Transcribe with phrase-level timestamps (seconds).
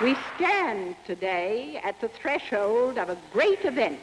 [0.00, 3.98] We stand today at the threshold of a great event,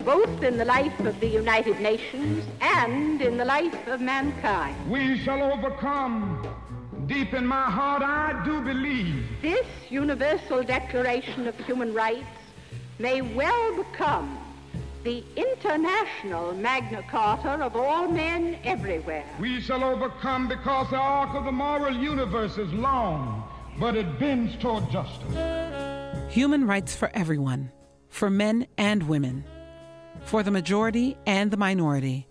[0.00, 4.76] both in the life of the United Nations and in the life of mankind.
[4.90, 6.46] We shall overcome.
[7.06, 9.24] Deep in my heart, I do believe.
[9.40, 12.26] This Universal Declaration of Human Rights
[12.98, 14.45] may well become
[15.06, 19.24] the international Magna Carta of all men everywhere.
[19.38, 24.56] We shall overcome because the arc of the moral universe is long, but it bends
[24.56, 26.34] toward justice.
[26.34, 27.70] Human rights for everyone,
[28.08, 29.44] for men and women,
[30.24, 32.26] for the majority and the minority,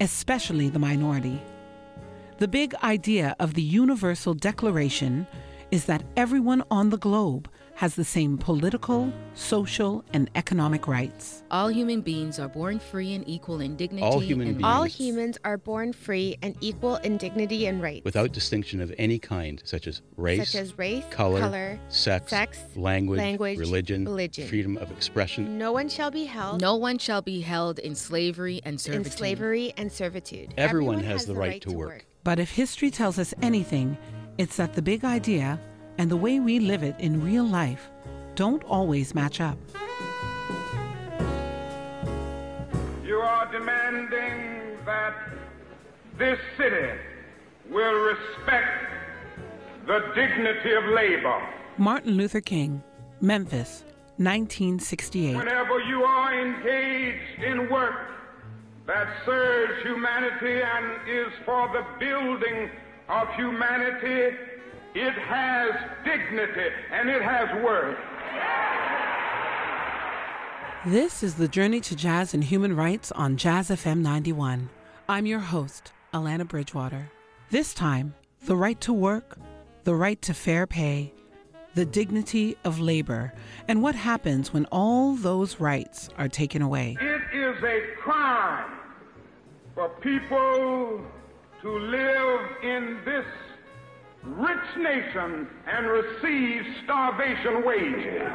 [0.00, 1.42] especially the minority.
[2.38, 5.26] The big idea of the Universal Declaration
[5.72, 11.42] is that everyone on the globe has the same political, social, and economic rights.
[11.50, 14.02] All human beings are born free and equal in dignity.
[14.04, 14.66] All human and beings.
[14.66, 18.04] All humans are born free and equal in dignity and rights.
[18.04, 22.60] Without distinction of any kind, such as race, Such as race, color, color, sex, sex,
[22.76, 24.46] language, language, religion, religion.
[24.46, 25.58] freedom of expression.
[25.58, 29.06] No one shall be held No one shall be held in slavery and servitude.
[29.06, 30.54] in slavery and servitude.
[30.56, 32.06] Everyone has the right to work.
[32.22, 33.98] But if history tells us anything,
[34.38, 35.60] it's that the big idea
[35.98, 37.90] and the way we live it in real life
[38.34, 39.58] don't always match up.
[43.04, 45.14] You are demanding that
[46.18, 46.98] this city
[47.70, 48.90] will respect
[49.86, 51.40] the dignity of labor.
[51.76, 52.82] Martin Luther King,
[53.20, 53.84] Memphis,
[54.16, 55.36] 1968.
[55.36, 57.94] Whenever you are engaged in work
[58.86, 62.70] that serves humanity and is for the building
[63.08, 64.36] of humanity,
[64.94, 65.72] it has
[66.04, 67.98] dignity and it has worth.
[70.86, 74.70] This is the Journey to Jazz and Human Rights on Jazz FM 91.
[75.08, 77.10] I'm your host, Alana Bridgewater.
[77.50, 79.36] This time, the right to work,
[79.82, 81.12] the right to fair pay,
[81.74, 83.32] the dignity of labor,
[83.66, 86.96] and what happens when all those rights are taken away.
[87.00, 88.78] It is a crime
[89.74, 91.00] for people
[91.62, 93.24] to live in this
[94.26, 98.30] rich nation and receive starvation wages.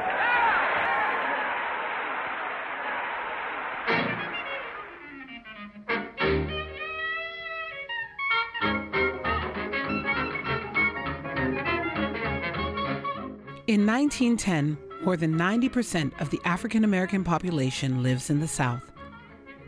[13.66, 18.82] In 1910, more than 90% of the African American population lives in the South.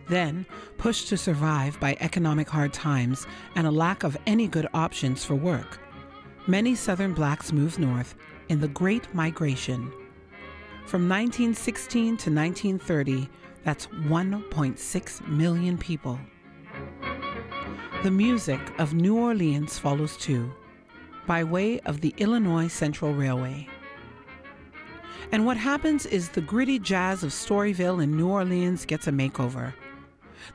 [0.08, 0.44] Then,
[0.76, 5.36] pushed to survive by economic hard times and a lack of any good options for
[5.36, 5.78] work,
[6.46, 8.14] many Southern blacks moved north
[8.48, 9.92] in the Great Migration.
[10.86, 13.28] From 1916 to 1930,
[13.64, 16.18] that's 1.6 million people.
[18.02, 20.52] The music of New Orleans follows too,
[21.26, 23.68] by way of the Illinois Central Railway.
[25.30, 29.72] And what happens is the gritty jazz of Storyville in New Orleans gets a makeover.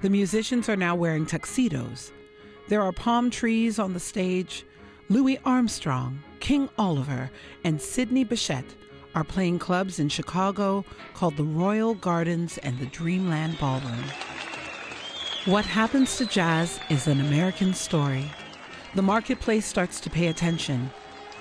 [0.01, 2.11] The musicians are now wearing tuxedos.
[2.67, 4.65] There are palm trees on the stage.
[5.09, 7.31] Louis Armstrong, King Oliver,
[7.63, 8.65] and Sidney Bechet
[9.15, 14.03] are playing clubs in Chicago called the Royal Gardens and the Dreamland Ballroom.
[15.45, 18.29] What happens to jazz is an American story.
[18.95, 20.91] The marketplace starts to pay attention,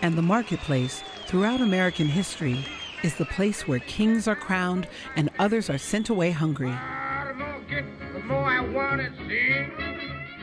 [0.01, 2.65] and the marketplace, throughout American history,
[3.03, 6.75] is the place where kings are crowned and others are sent away hungry.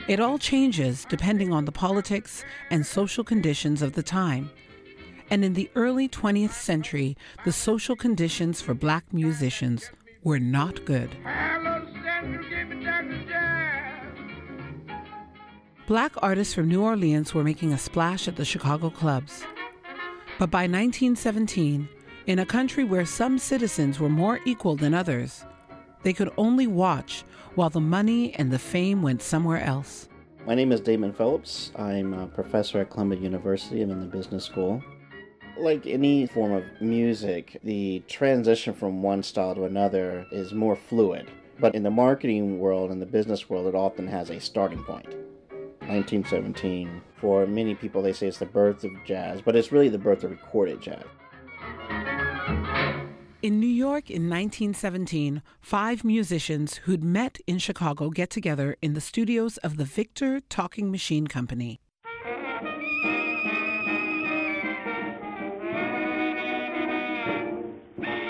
[0.05, 4.49] It all changes depending on the politics and social conditions of the time.
[5.29, 7.15] And in the early 20th century,
[7.45, 9.89] the social conditions for black musicians
[10.21, 11.15] were not good.
[15.87, 19.43] Black artists from New Orleans were making a splash at the Chicago clubs.
[20.37, 21.87] But by 1917,
[22.25, 25.45] in a country where some citizens were more equal than others,
[26.03, 27.23] they could only watch
[27.55, 30.07] while the money and the fame went somewhere else.
[30.45, 31.71] My name is Damon Phillips.
[31.75, 33.81] I'm a professor at Columbia University.
[33.81, 34.83] I'm in the business school.
[35.57, 41.31] Like any form of music, the transition from one style to another is more fluid.
[41.59, 45.07] But in the marketing world and the business world, it often has a starting point.
[45.87, 49.97] 1917, for many people, they say it's the birth of jazz, but it's really the
[49.97, 51.03] birth of recorded jazz.
[53.43, 59.01] In New York in 1917, five musicians who'd met in Chicago get together in the
[59.01, 61.81] studios of the Victor Talking Machine Company.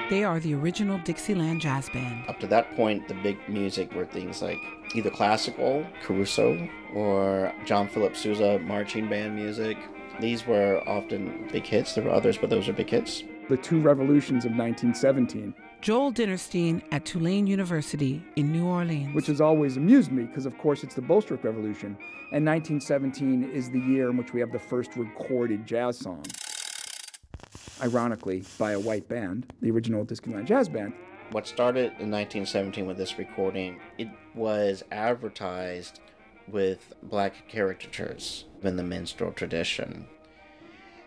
[0.10, 2.27] They are the original Dixieland Jazz Band.
[2.27, 4.57] Up to that point, the big music were things like
[4.95, 9.77] either classical, Caruso, or John Philip Sousa marching band music,
[10.19, 11.94] These were often big hits.
[11.94, 13.24] There were others, but those are big hits.
[13.50, 15.54] The two revolutions of 1917.
[15.81, 19.13] Joel Dinerstein at Tulane University in New Orleans.
[19.13, 21.98] Which has always amused me because, of course, it's the Bolshevik Revolution.
[22.31, 26.24] And 1917 is the year in which we have the first recorded jazz song.
[27.81, 30.94] Ironically, by a white band, the original Dixieland Jazz Band.
[31.31, 36.00] What started in 1917 with this recording, it was advertised
[36.48, 40.07] with black caricatures in the minstrel tradition.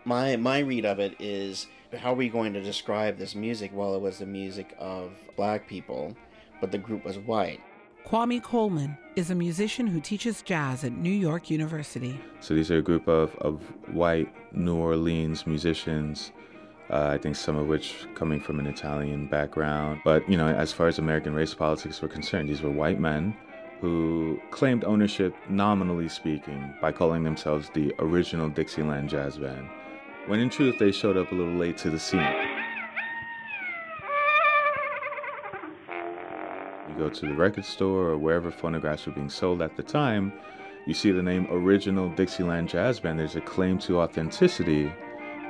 [0.05, 3.71] My my read of it is how are we going to describe this music?
[3.73, 6.15] Well, it was the music of black people,
[6.59, 7.61] but the group was white.
[8.05, 12.19] Kwami Coleman is a musician who teaches jazz at New York University.
[12.39, 13.61] So these are a group of, of
[13.93, 16.31] white New Orleans musicians
[16.89, 20.01] uh, I think some of which coming from an Italian background.
[20.03, 23.35] But, you know, as far as American race politics were concerned, these were white men
[23.81, 29.67] who claimed ownership, nominally speaking, by calling themselves the original Dixieland Jazz Band,
[30.27, 32.21] when in truth they showed up a little late to the scene.
[36.89, 40.33] You go to the record store or wherever phonographs were being sold at the time,
[40.85, 43.19] you see the name Original Dixieland Jazz Band.
[43.19, 44.91] There's a claim to authenticity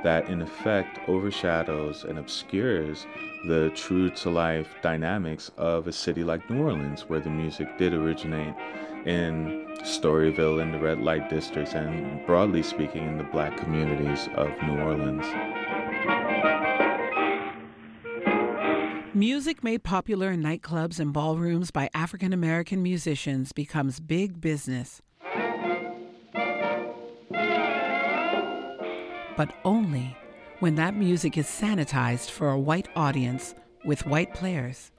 [0.02, 3.06] that in effect overshadows and obscures
[3.46, 7.94] the true to life dynamics of a city like New Orleans, where the music did
[7.94, 8.54] originate
[9.06, 14.50] in Storyville and the red light districts, and broadly speaking, in the black communities of
[14.62, 15.26] New Orleans.
[19.14, 25.02] Music made popular in nightclubs and ballrooms by African American musicians becomes big business.
[29.38, 30.16] but only
[30.58, 33.54] when that music is sanitized for a white audience
[33.84, 34.90] with white players.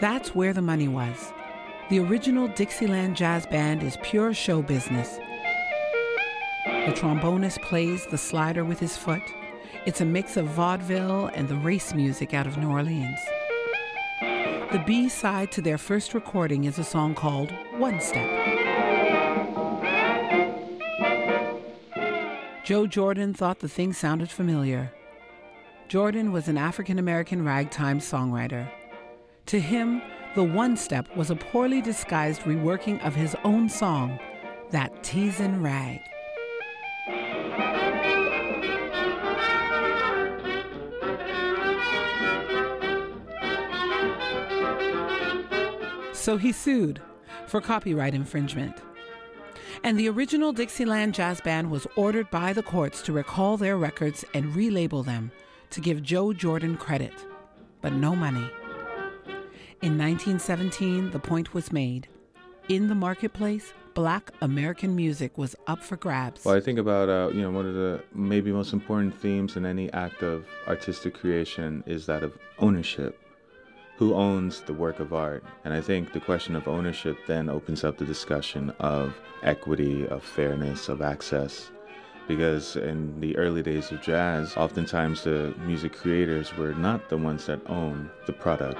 [0.00, 1.30] That's where the money was.
[1.90, 5.18] The original Dixieland Jazz Band is pure show business.
[6.64, 9.22] The trombonist plays the slider with his foot.
[9.86, 13.18] It's a mix of vaudeville and the race music out of New Orleans.
[14.20, 18.28] The B side to their first recording is a song called One Step.
[22.62, 24.92] Joe Jordan thought the thing sounded familiar.
[25.88, 28.70] Jordan was an African American ragtime songwriter.
[29.46, 30.00] To him,
[30.34, 34.18] the one step was a poorly disguised reworking of his own song,
[34.70, 36.00] That Teasin' Rag.
[46.12, 47.00] So he sued
[47.46, 48.80] for copyright infringement
[49.82, 54.24] and the original Dixieland Jazz Band was ordered by the courts to recall their records
[54.34, 55.30] and relabel them
[55.70, 57.14] to give Joe Jordan credit,
[57.80, 58.50] but no money.
[59.82, 62.06] In 1917, the point was made.
[62.68, 66.44] In the marketplace, black American music was up for grabs.
[66.44, 69.64] Well, I think about, uh, you know, one of the maybe most important themes in
[69.64, 73.18] any act of artistic creation is that of ownership
[73.96, 75.44] who owns the work of art?
[75.64, 80.22] And I think the question of ownership then opens up the discussion of equity, of
[80.22, 81.70] fairness, of access.
[82.28, 87.46] Because in the early days of jazz, oftentimes the music creators were not the ones
[87.46, 88.78] that own the product.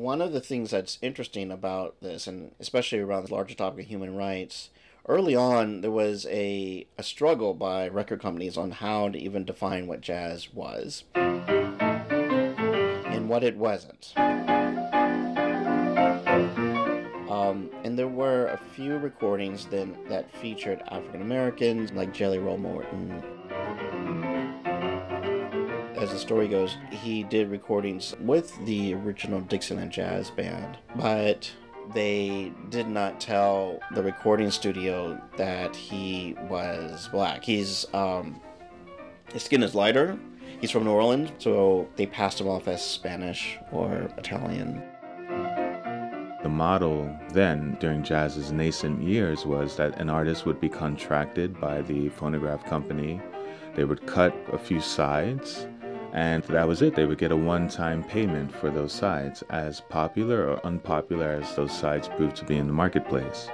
[0.00, 3.90] One of the things that's interesting about this, and especially around the larger topic of
[3.90, 4.70] human rights,
[5.06, 9.86] early on there was a, a struggle by record companies on how to even define
[9.86, 14.14] what jazz was and what it wasn't.
[17.30, 22.56] Um, and there were a few recordings then that featured African Americans, like Jelly Roll
[22.56, 23.22] Morton.
[26.00, 31.52] As the story goes, he did recordings with the original Dixieland Jazz Band, but
[31.92, 37.44] they did not tell the recording studio that he was black.
[37.44, 38.40] He's um,
[39.30, 40.18] his skin is lighter.
[40.62, 44.82] He's from New Orleans, so they passed him off as Spanish or Italian.
[46.42, 51.82] The model then, during jazz's nascent years, was that an artist would be contracted by
[51.82, 53.20] the phonograph company.
[53.74, 55.66] They would cut a few sides
[56.12, 56.94] and that was it.
[56.94, 61.54] They would get a one time payment for those sides, as popular or unpopular as
[61.54, 63.48] those sides proved to be in the marketplace.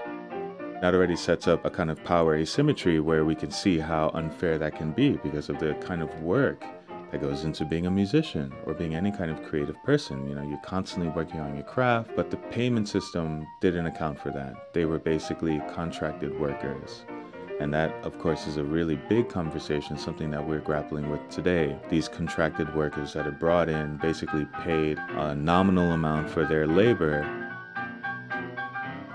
[0.80, 4.58] That already sets up a kind of power asymmetry where we can see how unfair
[4.58, 6.62] that can be because of the kind of work
[7.10, 10.28] that goes into being a musician or being any kind of creative person.
[10.28, 14.30] You know, you're constantly working on your craft, but the payment system didn't account for
[14.32, 14.75] that.
[14.75, 17.04] They were basically contracted workers.
[17.58, 21.78] And that, of course, is a really big conversation, something that we're grappling with today.
[21.88, 27.22] These contracted workers that are brought in, basically paid a nominal amount for their labor,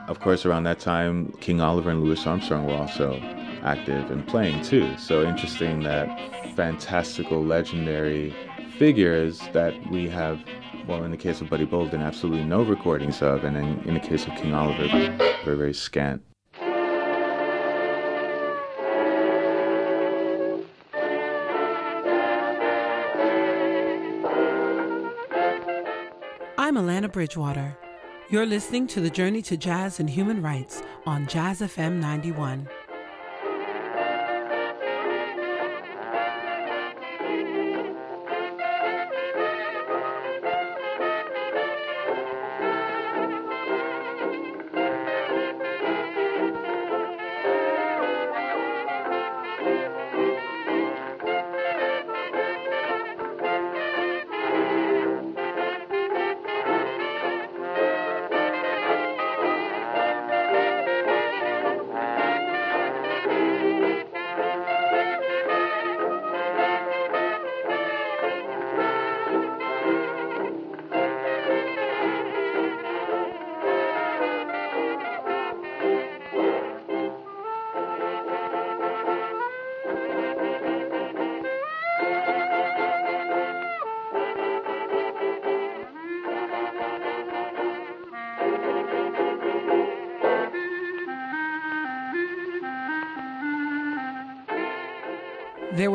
[0.08, 3.18] Of course, around that time, King Oliver and Louis Armstrong were also
[3.64, 4.98] active and playing too.
[4.98, 6.10] So interesting that
[6.56, 8.34] fantastical, legendary
[8.78, 10.44] figures that we have,
[10.88, 14.00] well, in the case of Buddy Bolden, absolutely no recordings of, and in, in the
[14.02, 14.88] case of King Oliver,
[15.46, 16.22] very, very scant.
[26.72, 27.78] I'm Alana Bridgewater.
[28.30, 32.66] You're listening to the Journey to Jazz and Human Rights on Jazz FM 91.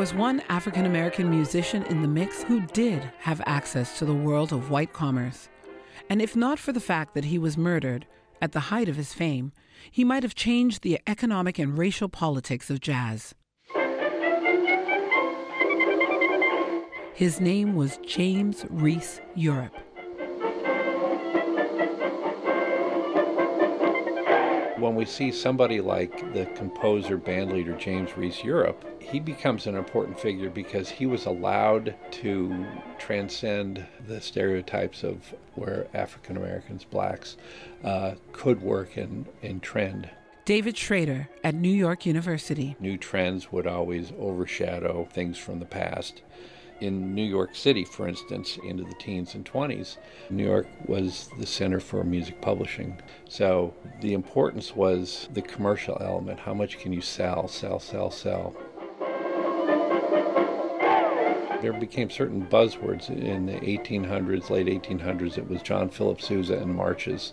[0.07, 4.53] Was one African American musician in the mix who did have access to the world
[4.53, 5.49] of white commerce.
[6.09, 8.07] And if not for the fact that he was murdered
[8.41, 9.51] at the height of his fame,
[9.91, 13.35] he might have changed the economic and racial politics of jazz.
[17.13, 19.86] His name was James Reese Europe.
[24.79, 30.21] When we see somebody like the composer bandleader James Reese Europe, he becomes an important
[30.21, 32.67] figure because he was allowed to
[32.99, 37.39] transcend the stereotypes of where African Americans, blacks,
[37.85, 40.11] uh, could work and, and trend.
[40.45, 42.77] David Schroeder at New York University.
[42.79, 46.21] New trends would always overshadow things from the past
[46.81, 49.97] in New York City, for instance, into the teens and 20s,
[50.31, 53.01] New York was the center for music publishing.
[53.29, 56.41] So the importance was the commercial element.
[56.41, 58.55] How much can you sell, sell, sell, sell?
[61.63, 65.39] There became certain buzzwords in the 1800s, late 1800s.
[65.39, 67.33] It was John Philip Sousa and marches.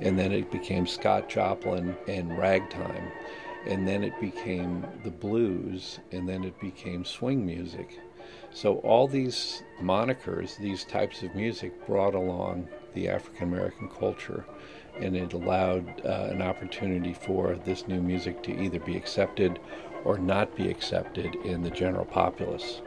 [0.00, 3.12] And then it became Scott Joplin and ragtime.
[3.66, 6.00] And then it became the blues.
[6.10, 8.00] And then it became swing music.
[8.52, 14.44] So all these monikers, these types of music, brought along the African American culture,
[14.98, 19.60] and it allowed uh, an opportunity for this new music to either be accepted
[20.04, 22.82] or not be accepted in the general populace.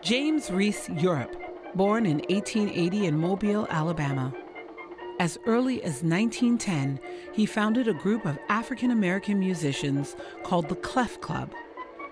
[0.00, 1.36] James Reese Europe,
[1.74, 4.32] born in 1880 in Mobile, Alabama.
[5.20, 6.98] As early as 1910,
[7.32, 11.52] he founded a group of African American musicians called the Clef Club.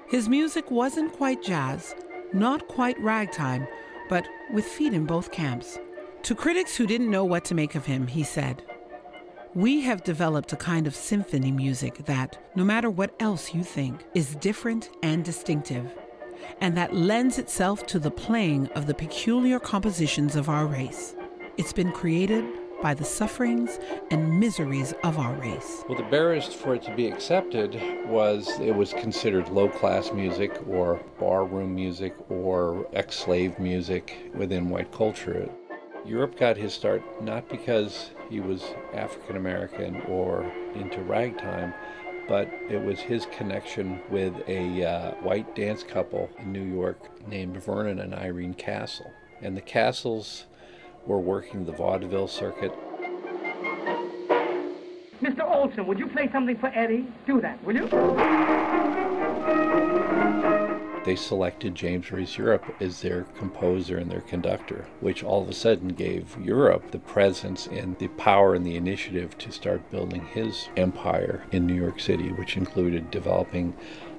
[0.08, 1.94] His music wasn't quite jazz,
[2.34, 3.66] not quite ragtime,
[4.08, 5.78] but with feet in both camps.
[6.24, 8.62] To critics who didn't know what to make of him, he said,
[9.54, 14.04] We have developed a kind of symphony music that, no matter what else you think,
[14.14, 15.92] is different and distinctive,
[16.60, 21.16] and that lends itself to the playing of the peculiar compositions of our race.
[21.56, 22.44] It's been created
[22.82, 23.78] by the sufferings
[24.10, 25.84] and miseries of our race.
[25.88, 30.58] Well, the barriers for it to be accepted was it was considered low class music
[30.66, 35.48] or barroom music or ex slave music within white culture.
[36.04, 41.72] Europe got his start not because he was African American or into ragtime,
[42.28, 46.98] but it was his connection with a uh, white dance couple in New York
[47.28, 49.12] named Vernon and Irene Castle.
[49.40, 50.46] And the Castles
[51.06, 52.72] were working the vaudeville circuit.
[55.20, 55.48] Mr.
[55.48, 57.06] Olson, would you play something for Eddie?
[57.26, 57.88] Do that, will you?
[61.04, 65.52] They selected James Reese Europe as their composer and their conductor, which all of a
[65.52, 70.68] sudden gave Europe the presence and the power and the initiative to start building his
[70.76, 73.74] empire in New York City, which included developing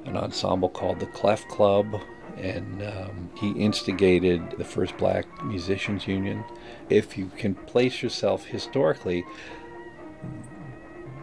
[0.05, 2.01] an ensemble called the Clef Club,
[2.37, 6.43] and um, he instigated the first black musicians union.
[6.89, 9.25] If you can place yourself historically,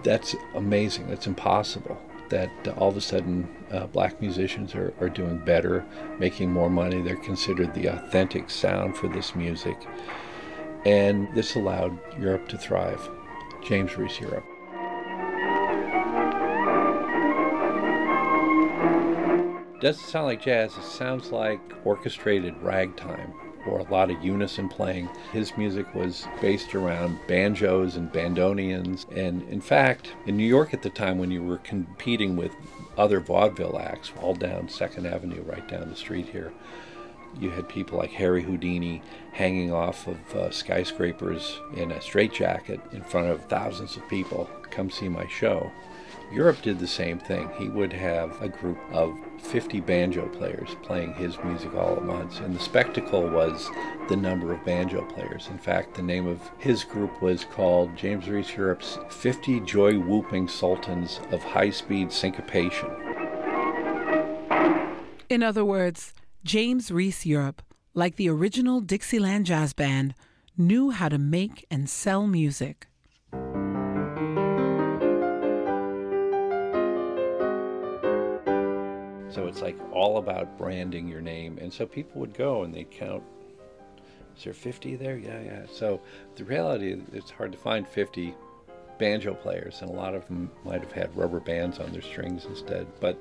[0.02, 1.08] that's amazing.
[1.08, 2.00] That's impossible.
[2.28, 5.84] That all of a sudden uh, black musicians are, are doing better,
[6.18, 7.02] making more money.
[7.02, 9.76] They're considered the authentic sound for this music.
[10.86, 13.08] And this allowed Europe to thrive.
[13.62, 14.49] James Reese Europe.
[19.80, 23.32] Doesn't sound like jazz, it sounds like orchestrated ragtime
[23.66, 25.08] or a lot of unison playing.
[25.32, 29.10] His music was based around banjos and bandoneons.
[29.16, 32.52] And in fact, in New York at the time, when you were competing with
[32.96, 36.52] other vaudeville acts, all down Second Avenue, right down the street here,
[37.38, 43.02] you had people like Harry Houdini hanging off of uh, skyscrapers in a straitjacket in
[43.02, 44.50] front of thousands of people.
[44.70, 45.70] Come see my show.
[46.32, 47.50] Europe did the same thing.
[47.58, 52.38] He would have a group of 50 banjo players playing his music all at once,
[52.38, 53.68] and the spectacle was
[54.08, 55.48] the number of banjo players.
[55.48, 60.46] In fact, the name of his group was called James Reese Europe's 50 Joy Whooping
[60.46, 62.90] Sultans of High Speed Syncopation.
[65.28, 67.60] In other words, James Reese Europe,
[67.92, 70.14] like the original Dixieland Jazz Band,
[70.56, 72.86] knew how to make and sell music.
[79.30, 81.58] So it's like all about branding your name.
[81.60, 83.22] And so people would go and they'd count,
[84.36, 85.16] is there 50 there?
[85.16, 85.66] Yeah, yeah.
[85.70, 86.00] So
[86.36, 88.34] the reality, it's hard to find 50
[88.98, 92.44] banjo players, and a lot of them might have had rubber bands on their strings
[92.44, 92.86] instead.
[93.00, 93.18] But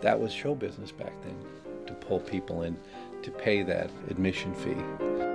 [0.00, 1.36] that was show business back then
[1.86, 2.76] to pull people in
[3.22, 5.29] to pay that admission fee.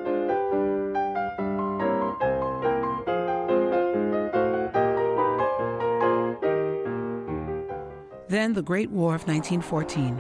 [8.36, 10.20] Then the Great War of 1914.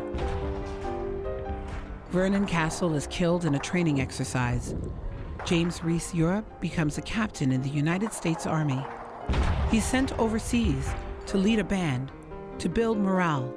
[2.11, 4.73] Vernon Castle is killed in a training exercise.
[5.43, 8.81] James Reese Europe becomes a captain in the United States Army.
[9.69, 10.89] He's sent overseas
[11.25, 12.09] to lead a band,
[12.59, 13.53] to build morale.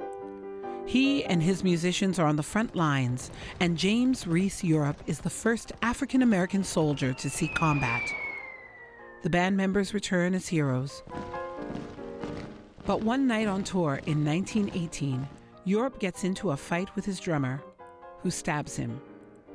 [0.85, 5.29] He and his musicians are on the front lines, and James Reese Europe is the
[5.29, 8.01] first African American soldier to see combat.
[9.23, 11.01] The band members return as heroes.
[12.89, 15.27] But one night on tour in 1918,
[15.63, 17.61] Europe gets into a fight with his drummer,
[18.23, 18.99] who stabs him,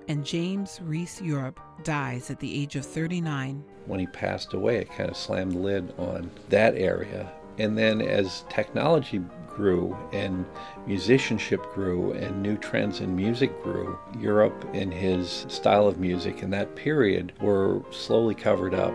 [0.07, 3.65] and James Reese Europe dies at the age of 39.
[3.87, 7.29] When he passed away, it kind of slammed the lid on that area.
[7.59, 10.47] And then as technology grew and
[10.87, 16.51] musicianship grew and new trends in music grew, Europe and his style of music in
[16.51, 18.95] that period were slowly covered up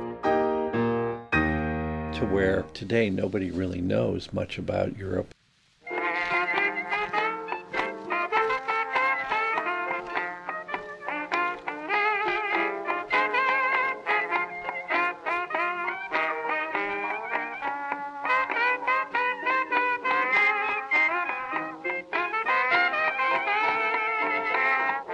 [2.19, 5.33] to where today nobody really knows much about Europe.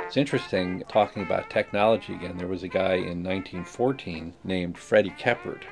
[0.08, 2.38] It's interesting talking about technology again.
[2.38, 5.66] There was a guy in 1914 named Freddie Keppard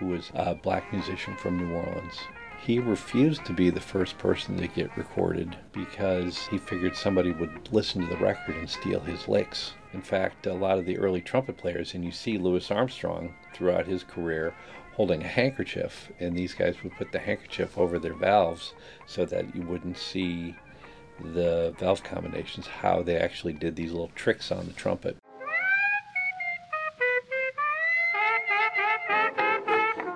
[0.00, 2.18] who was a black musician from New Orleans.
[2.60, 7.72] He refused to be the first person to get recorded because he figured somebody would
[7.72, 9.74] listen to the record and steal his licks.
[9.92, 13.86] In fact, a lot of the early trumpet players, and you see Louis Armstrong throughout
[13.86, 14.54] his career
[14.94, 18.74] holding a handkerchief, and these guys would put the handkerchief over their valves
[19.06, 20.54] so that you wouldn't see
[21.32, 25.16] the valve combinations, how they actually did these little tricks on the trumpet.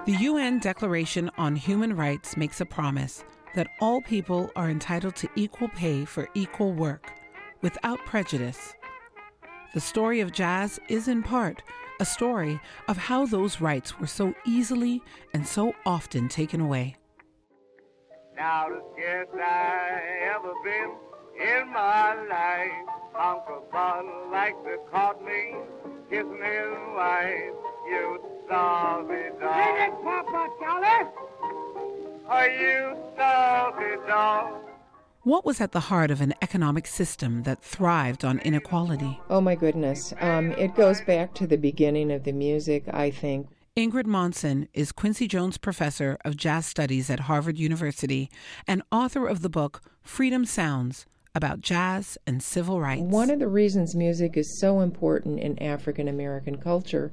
[0.07, 5.31] The UN Declaration on Human Rights makes a promise that all people are entitled to
[5.35, 7.11] equal pay for equal work,
[7.63, 8.75] without prejudice.
[9.73, 11.63] The story of jazz is, in part,
[12.01, 15.01] a story of how those rights were so easily
[15.33, 16.97] and so often taken away.
[18.37, 20.93] Now, the scared I ever been
[21.41, 24.05] in my life, Uncle Bud
[26.11, 26.35] to me
[26.95, 27.74] wife.
[27.87, 29.53] You salty dog.
[29.53, 31.11] Hey, Papa, Charlie.
[32.27, 34.61] Are you salty dog?
[35.23, 39.21] What was at the heart of an economic system that thrived on inequality?
[39.31, 40.13] Oh my goodness.
[40.21, 43.49] Um, it goes back to the beginning of the music, I think.
[43.77, 48.31] Ingrid Monson is Quincy Jones Professor of Jazz Studies at Harvard University
[48.69, 53.03] and author of the book Freedom Sounds about jazz and civil rights.
[53.03, 57.13] One of the reasons music is so important in African American culture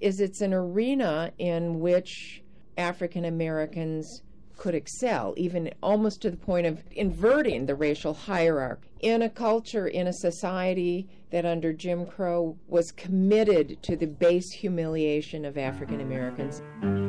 [0.00, 2.42] is it's an arena in which
[2.76, 4.22] African Americans
[4.56, 8.88] could excel, even almost to the point of inverting the racial hierarchy.
[9.00, 14.50] In a culture, in a society that under Jim Crow was committed to the base
[14.50, 16.62] humiliation of African Americans.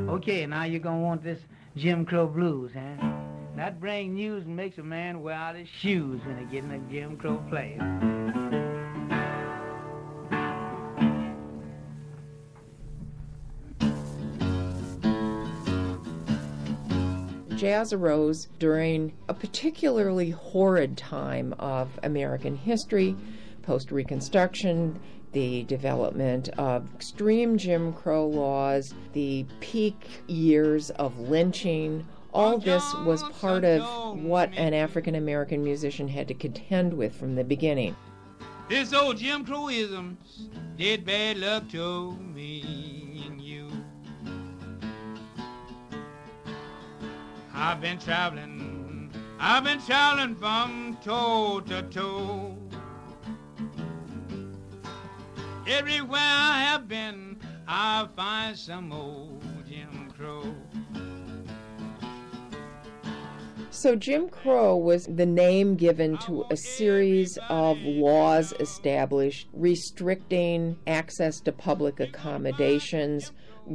[0.10, 1.40] Okay, now you're going to want this
[1.76, 3.10] Jim Crow blues, huh?
[3.56, 6.72] That brings news and makes a man wear out his shoes when he get in
[6.72, 7.80] a Jim Crow place.
[17.60, 23.18] Jazz arose during a particularly horrid time of American history,
[23.64, 24.98] post Reconstruction,
[25.34, 32.08] the development of extreme Jim Crow laws, the peak years of lynching.
[32.34, 37.36] All this was part of what an African American musician had to contend with from
[37.36, 37.94] the beginning.
[38.70, 40.16] This old Jim Crowism
[40.78, 42.89] did bad luck to me
[47.62, 52.58] I've been traveling, I've been traveling from toe to toe.
[55.68, 60.56] Everywhere I have been, I find some old Jim Crow.
[63.72, 71.42] So, Jim Crow was the name given to a series of laws established restricting access
[71.42, 73.34] to public accommodations,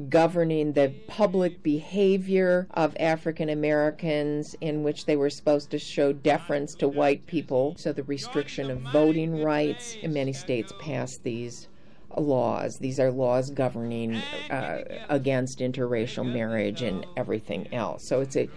[0.08, 6.74] governing the public behavior of African Americans, in which they were supposed to show deference
[6.76, 7.74] to white people.
[7.78, 9.96] So, the restriction of voting rights.
[10.02, 11.68] In many states passed these
[12.16, 12.78] laws.
[12.78, 14.16] These are laws governing
[14.50, 18.08] uh, against interracial marriage and everything else.
[18.08, 18.48] So, it's a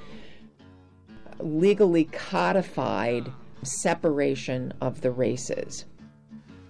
[1.40, 3.32] legally codified
[3.64, 5.86] separation of the races.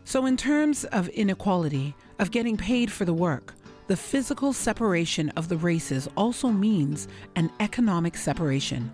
[0.04, 3.54] So, in terms of inequality, of getting paid for the work,
[3.88, 8.92] the physical separation of the races also means an economic separation,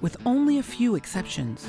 [0.00, 1.66] with only a few exceptions.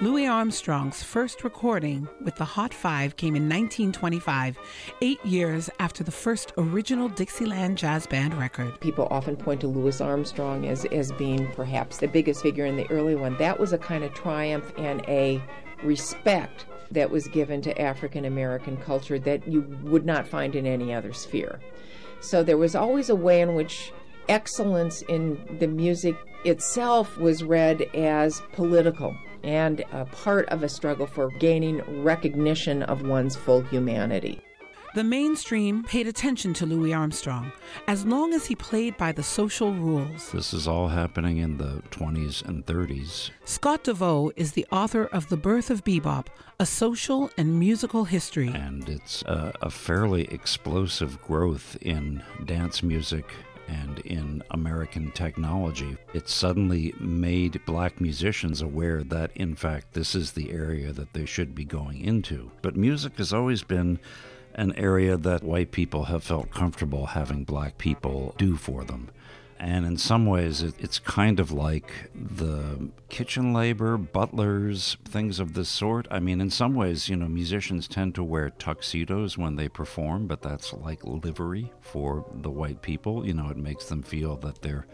[0.00, 4.58] Louis Armstrong's first recording with the Hot Five came in 1925,
[5.02, 8.80] eight years after the first original Dixieland Jazz Band record.
[8.80, 12.88] People often point to Louis Armstrong as, as being perhaps the biggest figure in the
[12.90, 13.36] early one.
[13.38, 15.42] That was a kind of triumph and a
[15.82, 20.92] respect that was given to African American culture that you would not find in any
[20.92, 21.60] other sphere.
[22.20, 23.92] So there was always a way in which
[24.28, 31.06] excellence in the music itself was read as political and a part of a struggle
[31.06, 34.40] for gaining recognition of one's full humanity.
[34.94, 37.52] The mainstream paid attention to Louis Armstrong
[37.86, 40.32] as long as he played by the social rules.
[40.32, 43.30] This is all happening in the 20s and 30s.
[43.44, 46.26] Scott DeVeaux is the author of The Birth of Bebop,
[46.58, 48.48] a social and musical history.
[48.48, 53.26] And it's a, a fairly explosive growth in dance music
[53.68, 55.96] and in American technology.
[56.14, 61.26] It suddenly made black musicians aware that, in fact, this is the area that they
[61.26, 62.50] should be going into.
[62.62, 63.98] But music has always been
[64.58, 69.08] an area that white people have felt comfortable having black people do for them.
[69.60, 75.54] And in some ways, it, it's kind of like the kitchen labor, butlers, things of
[75.54, 76.08] this sort.
[76.10, 80.26] I mean, in some ways, you know, musicians tend to wear tuxedos when they perform,
[80.26, 83.24] but that's like livery for the white people.
[83.24, 84.86] You know, it makes them feel that they're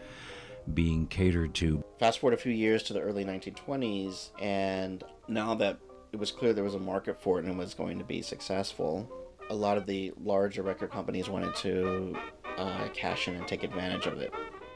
[0.71, 1.83] being catered to.
[1.99, 5.79] Fast forward a few years to the early 1920s, and now that
[6.11, 8.21] it was clear there was a market for it and it was going to be
[8.21, 9.11] successful,
[9.49, 12.17] a lot of the larger record companies wanted to
[12.57, 14.33] uh, cash in and take advantage of it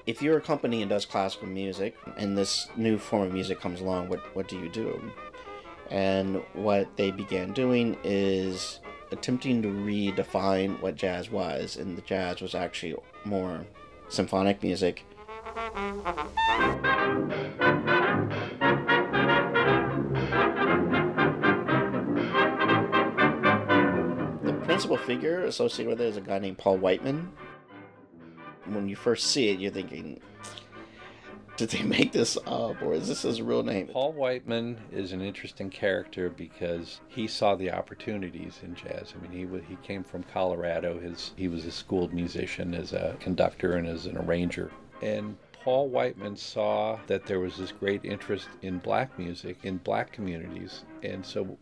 [0.10, 3.80] if you're a company and does classical music and this new form of music comes
[3.80, 5.00] along, what, what do you do?
[5.92, 8.80] And what they began doing is
[9.12, 13.68] attempting to redefine what jazz was, and the jazz was actually more
[14.08, 15.06] symphonic music.
[24.80, 27.30] Principal figure associated with it is a guy named Paul Whiteman,
[28.68, 30.22] when you first see it, you're thinking,
[31.58, 33.88] did they make this up or is this his real name?
[33.88, 39.14] Paul Whiteman is an interesting character because he saw the opportunities in jazz.
[39.14, 40.98] I mean, he he came from Colorado.
[40.98, 44.72] His he was a schooled musician as a conductor and as an arranger.
[45.02, 50.14] And Paul Whiteman saw that there was this great interest in black music in black
[50.14, 51.58] communities, and so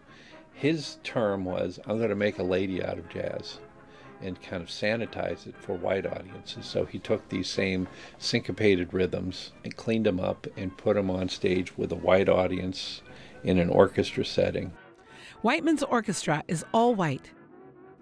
[0.57, 3.59] his term was, "I'm going to make a lady out of jazz."
[4.21, 6.65] and kind of sanitize it for white audiences.
[6.65, 11.29] So he took these same syncopated rhythms and cleaned them up and put them on
[11.29, 13.01] stage with a white audience
[13.43, 14.73] in an orchestra setting.
[15.41, 17.31] Whiteman's orchestra is all white.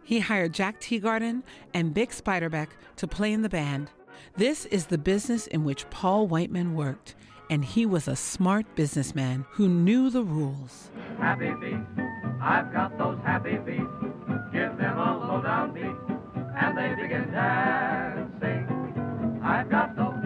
[0.04, 3.92] He hired Jack Teagarden and Bix Beiderbecke to play in the band.
[4.38, 7.16] This is the business in which Paul Whiteman worked,
[7.50, 10.92] and he was a smart businessman who knew the rules.
[11.18, 11.80] Happy feet,
[12.46, 13.90] I've got those happy feet.
[14.54, 15.96] Give them a low down beat
[16.56, 18.70] and they begin dancing.
[19.44, 20.25] I've got those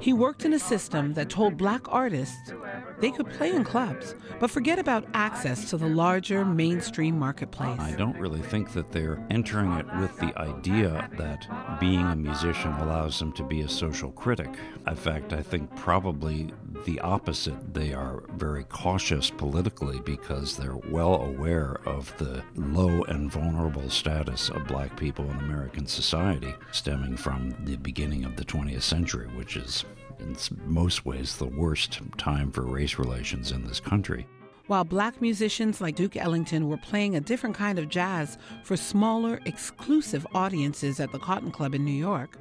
[0.00, 2.52] He worked in a system that told black artists
[3.00, 7.78] they could play in clubs, but forget about access to the larger mainstream marketplace.
[7.80, 12.72] I don't really think that they're entering it with the idea that being a musician
[12.72, 14.50] allows them to be a social critic.
[14.86, 16.50] In fact, I think probably
[16.84, 17.74] the opposite.
[17.74, 24.50] They are very cautious politically because they're well aware of the low and vulnerable status
[24.50, 29.56] of black people in American society, stemming from the beginning of the 20th century, which
[29.56, 29.73] is
[30.20, 34.26] in most ways the worst time for race relations in this country.
[34.66, 39.40] While black musicians like Duke Ellington were playing a different kind of jazz for smaller,
[39.44, 42.38] exclusive audiences at the Cotton Club in New York,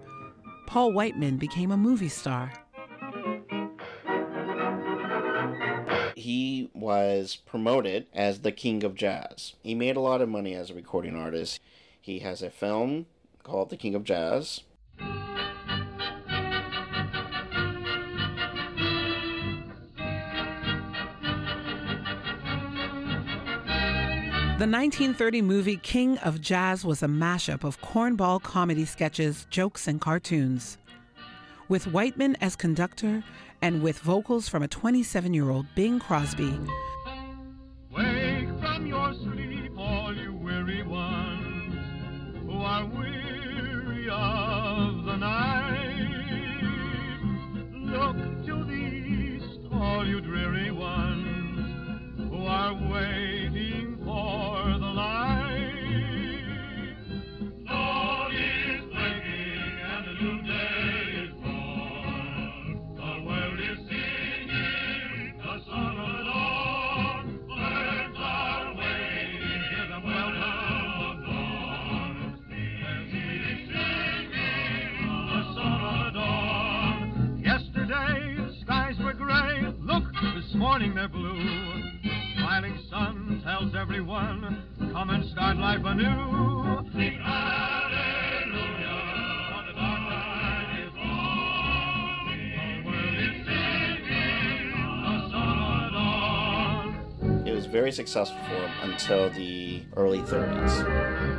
[0.65, 2.53] Paul Whiteman became a movie star.
[6.15, 9.55] He was promoted as the king of jazz.
[9.61, 11.59] He made a lot of money as a recording artist.
[11.99, 13.07] He has a film
[13.43, 14.61] called The King of Jazz.
[24.59, 29.99] The 1930 movie King of Jazz was a mashup of cornball comedy sketches, jokes, and
[29.99, 30.77] cartoons.
[31.69, 33.23] With Whiteman as conductor
[33.63, 36.55] and with vocals from a 27 year old Bing Crosby.
[37.89, 41.75] Wake from your sleep, all you weary ones
[42.45, 46.09] who are weary of the night.
[47.73, 53.32] Look to the east, all you dreary ones who are waiting
[80.55, 81.81] morning they're blue.
[82.37, 86.83] Smiling sun tells everyone, come and start life anew.
[86.93, 88.53] Sing hallelujah,
[89.49, 92.27] for the dark night is gone.
[92.29, 94.71] The world is singing
[95.03, 97.47] the song dawn.
[97.47, 101.32] It was very successful for him until the early 30s.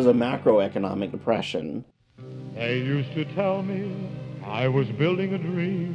[0.00, 1.84] Was a macroeconomic depression.
[2.54, 4.08] They used to tell me
[4.42, 5.92] I was building a dream,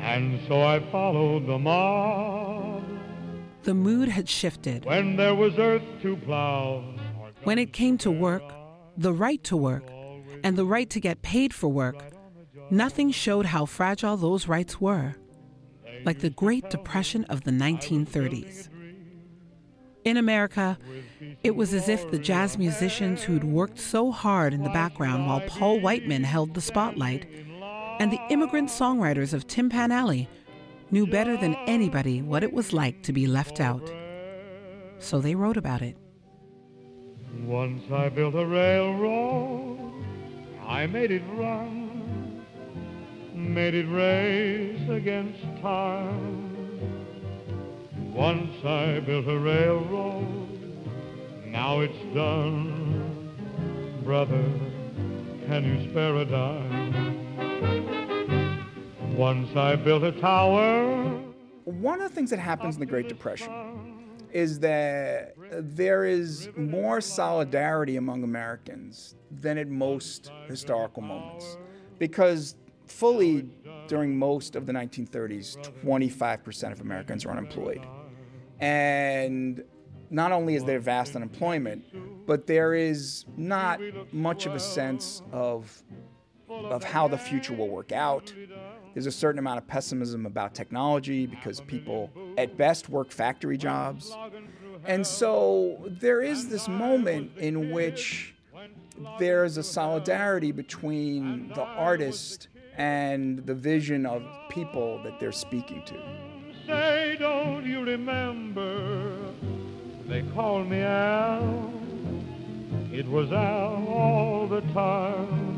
[0.00, 2.84] and so I followed the mob.
[3.64, 4.86] The mood had shifted.
[4.86, 6.82] When there was earth to plow,
[7.44, 8.44] When it came to work,
[8.96, 9.86] the right to work,
[10.42, 12.02] and the right to get paid for work,
[12.70, 15.16] nothing showed how fragile those rights were,
[16.06, 18.70] like the Great Depression of the 1930s.
[20.04, 20.78] In America,
[21.42, 25.40] it was as if the jazz musicians who'd worked so hard in the background while
[25.42, 27.26] Paul Whiteman held the spotlight,
[28.00, 30.28] and the immigrant songwriters of Tin Pan Alley
[30.90, 33.92] knew better than anybody what it was like to be left out.
[34.98, 35.96] So they wrote about it.
[37.44, 39.92] Once I built a railroad,
[40.66, 42.44] I made it run,
[43.34, 46.47] made it race against time.
[48.18, 50.58] Once I built a railroad,
[51.46, 53.30] now it's done.
[54.02, 54.42] Brother,
[55.46, 56.96] can you spare a dime?
[59.16, 61.22] Once I built a tower.
[61.62, 63.52] One of the things that happens in the Great Depression
[64.32, 65.36] is that
[65.76, 71.56] there is more solidarity among Americans than at most historical moments.
[72.00, 73.48] Because fully
[73.86, 77.86] during most of the 1930s, 25% of Americans are unemployed.
[78.60, 79.62] And
[80.10, 83.80] not only is there vast unemployment, but there is not
[84.12, 85.82] much of a sense of,
[86.48, 88.32] of how the future will work out.
[88.94, 94.16] There's a certain amount of pessimism about technology because people, at best, work factory jobs.
[94.84, 98.34] And so there is this moment in which
[99.18, 106.27] there's a solidarity between the artist and the vision of people that they're speaking to.
[107.88, 109.32] Remember?
[110.08, 111.72] They called me Al.
[112.92, 115.56] It was Al all the time.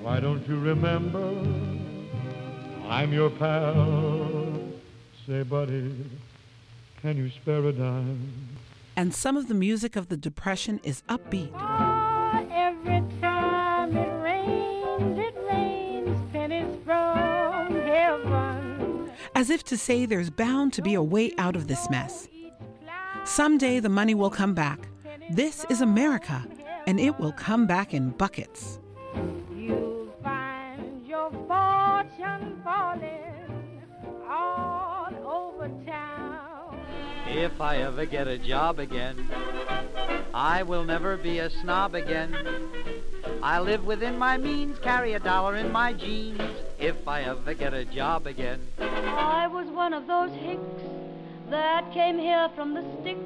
[0.00, 1.26] Why don't you remember?
[2.88, 4.46] I'm your pal.
[5.26, 5.92] Say, buddy,
[7.02, 8.56] can you spare a dime?
[8.94, 11.50] And some of the music of the Depression is upbeat.
[19.38, 22.26] As if to say there's bound to be a way out of this mess.
[23.24, 24.88] Someday the money will come back.
[25.30, 26.44] This is America,
[26.88, 28.80] and it will come back in buckets.
[29.54, 33.80] You'll find your fortune falling
[34.28, 36.76] all over town.
[37.28, 39.30] If I ever get a job again,
[40.34, 42.34] I will never be a snob again.
[43.42, 46.40] I live within my means, carry a dollar in my jeans.
[46.78, 50.82] If I ever get a job again, I was one of those hicks
[51.50, 53.20] that came here from the sticks,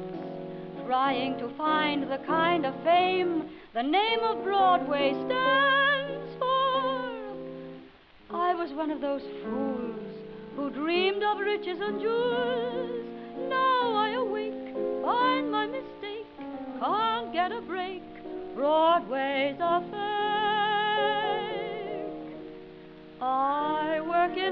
[0.86, 6.52] trying to find the kind of fame the name of Broadway stands for.
[8.30, 10.00] I was one of those fools
[10.56, 13.06] who dreamed of riches and jewels.
[13.48, 16.26] Now I awake, find my mistake,
[16.78, 18.02] can't get a break.
[18.54, 19.82] Broadway's a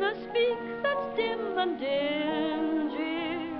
[0.01, 3.51] in a speak that's dim and dingy,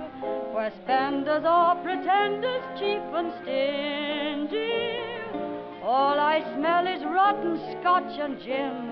[0.53, 4.97] where spenders are pretenders, cheap and stingy.
[5.83, 8.91] All I smell is rotten scotch and gin,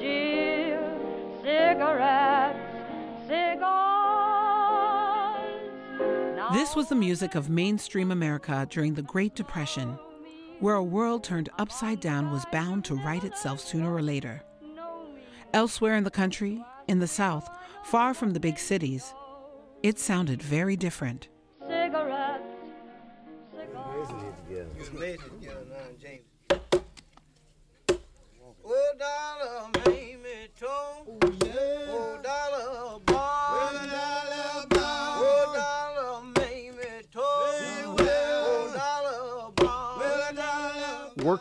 [0.00, 0.80] gin,
[1.42, 2.58] cigarettes,
[3.28, 3.68] cigars.
[6.52, 9.98] This was the music of mainstream America during the Great Depression,
[10.58, 14.42] where a world turned upside down was bound to right itself sooner or later.
[15.54, 17.48] Elsewhere in the country, in the South,
[17.84, 19.14] far from the big cities,
[19.82, 21.28] it sounded very different.
[21.60, 22.42] Cigarettes.
[23.76, 25.37] Oh,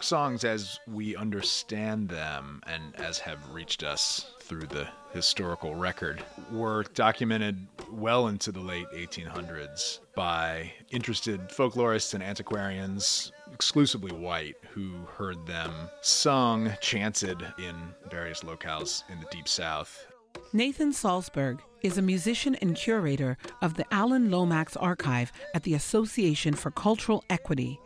[0.03, 6.83] Songs, as we understand them and as have reached us through the historical record, were
[6.93, 15.45] documented well into the late 1800s by interested folklorists and antiquarians, exclusively white, who heard
[15.45, 17.75] them sung, chanted in
[18.09, 20.07] various locales in the Deep South.
[20.53, 26.53] Nathan Salsburg is a musician and curator of the Alan Lomax Archive at the Association
[26.53, 27.79] for Cultural Equity.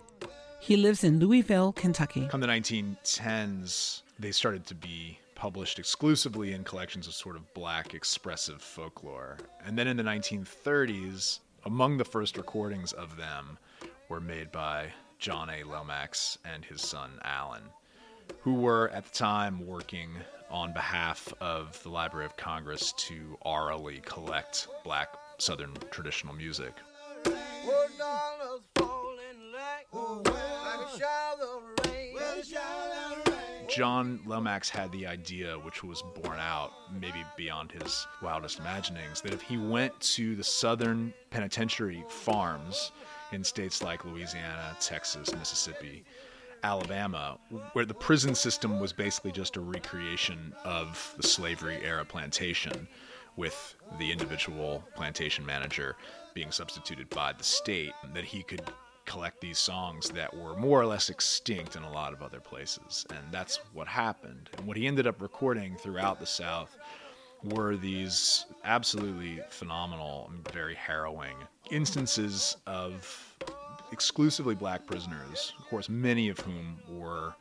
[0.62, 2.28] He lives in Louisville, Kentucky.
[2.28, 7.96] Come the 1910s, they started to be published exclusively in collections of sort of black
[7.96, 9.38] expressive folklore.
[9.66, 13.58] And then in the 1930s, among the first recordings of them
[14.08, 15.64] were made by John A.
[15.64, 17.64] Lomax and his son Alan,
[18.42, 20.12] who were at the time working
[20.52, 26.76] on behalf of the Library of Congress to orally collect black Southern traditional music.
[33.72, 39.34] John Lomax had the idea, which was borne out maybe beyond his wildest imaginings, that
[39.34, 42.92] if he went to the southern penitentiary farms
[43.32, 46.04] in states like Louisiana, Texas, Mississippi,
[46.64, 47.40] Alabama,
[47.72, 52.88] where the prison system was basically just a recreation of the slavery era plantation,
[53.38, 55.96] with the individual plantation manager
[56.34, 58.62] being substituted by the state, that he could
[59.12, 63.06] collect these songs that were more or less extinct in a lot of other places.
[63.10, 64.50] And that's what happened.
[64.58, 66.78] And what he ended up recording throughout the South
[67.44, 71.36] were these absolutely phenomenal and very harrowing
[71.72, 73.36] instances of
[73.92, 77.34] exclusively black prisoners, of course, many of whom were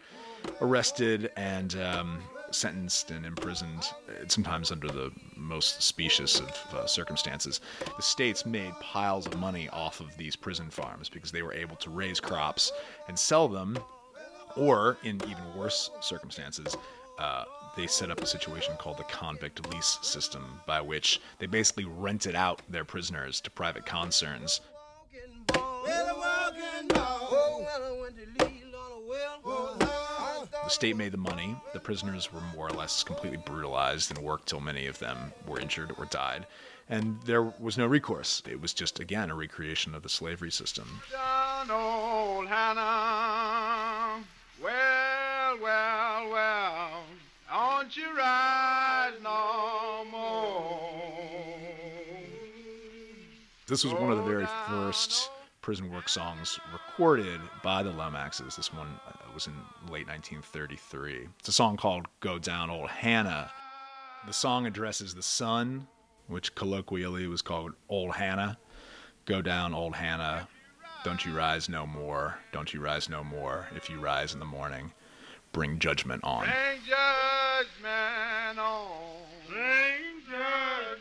[0.61, 2.19] arrested and um,
[2.51, 7.61] sentenced and imprisoned, uh, sometimes under the most specious of uh, circumstances.
[7.97, 11.77] The states made piles of money off of these prison farms because they were able
[11.77, 12.73] to raise crops
[13.09, 13.79] and sell them,
[14.57, 16.77] or in even worse circumstances,
[17.19, 17.45] uh,
[17.77, 22.35] they set up a situation called the convict lease system, by which they basically rented
[22.35, 24.61] out their prisoners to private concerns.
[30.71, 31.57] The state made the money.
[31.73, 35.59] The prisoners were more or less completely brutalized and worked till many of them were
[35.59, 36.47] injured or died.
[36.89, 38.41] And there was no recourse.
[38.49, 41.01] It was just, again, a recreation of the slavery system.
[41.11, 44.23] Down old Hannah.
[44.63, 47.03] Well, well, well.
[47.51, 51.01] Don't you rise no more.
[53.67, 55.31] This was one of the very first
[55.63, 58.57] prison work songs recorded by the Lomaxes.
[58.57, 59.53] This one uh, was in
[59.91, 61.29] late 1933.
[61.39, 63.51] It's a song called Go Down Old Hannah.
[64.27, 65.87] The song addresses the sun,
[66.29, 68.59] which colloquially was called Old Hannah.
[69.27, 70.49] Go down, Old Hannah.
[71.05, 72.39] Don't you rise no more.
[72.53, 73.69] Don't you rise no more.
[73.75, 74.93] If you rise in the morning,
[75.53, 76.45] bring judgment on.
[76.45, 78.87] Bring judgment on.
[79.49, 81.01] Bring judgment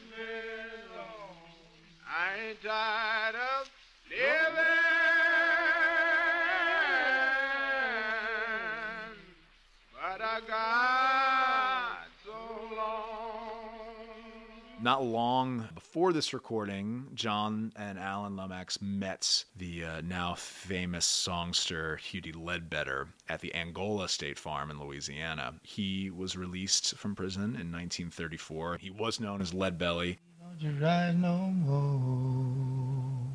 [14.82, 21.98] Not long before this recording, John and Alan Lomax met the uh, now famous songster
[21.98, 25.56] Huddie Ledbetter at the Angola State Farm in Louisiana.
[25.64, 28.78] He was released from prison in 1934.
[28.78, 30.18] He was known as Leadbelly.
[30.42, 33.28] Don't you rise no more.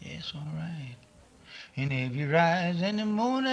[0.00, 0.96] Yes, all right.
[1.76, 3.52] And if you rise in the morning,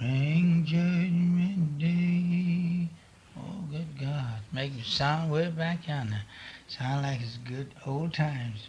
[0.00, 2.88] Ring judgment day.
[3.36, 4.40] Oh, good God.
[4.52, 6.22] Make it sound way back yonder.
[6.68, 8.68] Sound like it's good old times.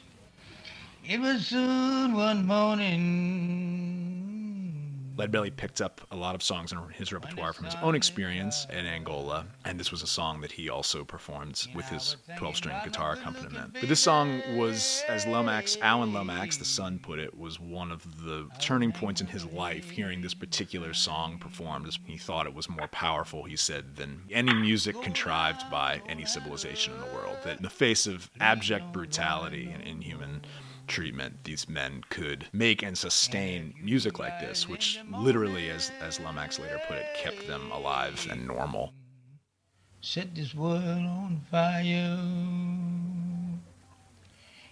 [1.07, 4.18] It was soon one morning.
[5.19, 8.85] Leadbelly picked up a lot of songs in his repertoire from his own experience in
[8.85, 13.13] Angola, and this was a song that he also performed with his 12 string guitar
[13.13, 13.73] accompaniment.
[13.73, 18.23] But this song was, as Lomax, Alan Lomax, the son, put it, was one of
[18.23, 19.89] the turning points in his life.
[19.89, 24.53] Hearing this particular song performed, he thought it was more powerful, he said, than any
[24.53, 27.35] music contrived by any civilization in the world.
[27.43, 30.43] That in the face of abject brutality and inhuman
[30.89, 36.59] treatment these men could make and sustain music like this, which literally, as, as Lomax
[36.59, 38.91] later put it, kept them alive and normal.
[40.01, 42.19] Set this world on fire.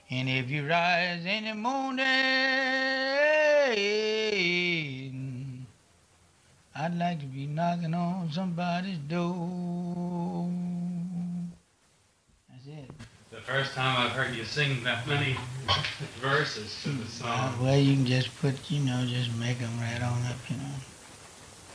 [0.10, 2.06] And if you rise in the morning,
[6.76, 10.50] I'd like to be knocking on somebody's door.
[12.50, 12.90] That's it.
[13.32, 15.36] The first time I've heard you sing that many
[16.22, 17.54] verses to the Uh, song.
[17.64, 20.76] well, you can just put, you know, just make them right on up, you know.